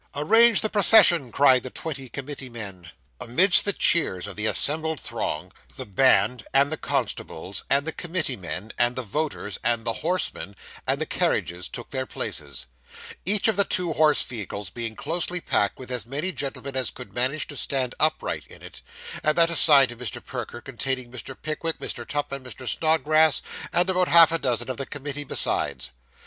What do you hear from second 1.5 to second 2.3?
the twenty